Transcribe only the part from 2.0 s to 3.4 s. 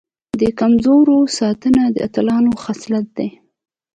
اتلانو خصلت دی.